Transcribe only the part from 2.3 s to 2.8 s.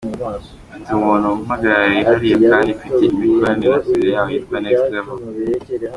kandi